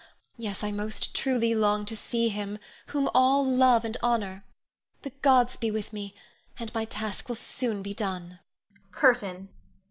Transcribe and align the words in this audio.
Yes, 0.35 0.63
I 0.63 0.71
most 0.71 1.13
truly 1.13 1.53
long 1.53 1.85
to 1.85 1.95
see 1.95 2.29
him 2.29 2.57
whom 2.87 3.07
all 3.13 3.45
love 3.45 3.85
and 3.85 3.95
honor. 4.01 4.43
The 5.03 5.11
gods 5.21 5.57
be 5.57 5.69
with 5.69 5.93
me, 5.93 6.15
and 6.57 6.73
my 6.73 6.85
task 6.85 7.29
will 7.29 7.35
soon 7.35 7.83
be 7.83 7.93
done. 7.93 8.39
CURTAIN. 8.91 9.49